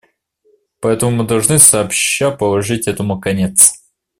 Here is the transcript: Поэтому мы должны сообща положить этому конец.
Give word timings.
Поэтому 0.79 1.11
мы 1.17 1.27
должны 1.27 1.59
сообща 1.59 2.31
положить 2.31 2.87
этому 2.87 3.21
конец. 3.21 3.83